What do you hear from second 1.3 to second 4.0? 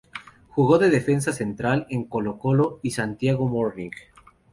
central en Colo-Colo y Santiago Morning.